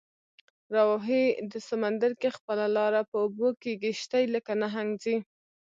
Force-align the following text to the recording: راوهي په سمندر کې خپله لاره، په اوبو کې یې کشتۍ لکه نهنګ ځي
راوهي 0.75 1.23
په 1.51 1.57
سمندر 1.69 2.11
کې 2.21 2.35
خپله 2.37 2.65
لاره، 2.77 3.01
په 3.11 3.17
اوبو 3.23 3.47
کې 3.61 3.71
یې 3.73 3.79
کشتۍ 3.83 4.25
لکه 4.35 4.51
نهنګ 4.61 4.89
ځي 5.03 5.17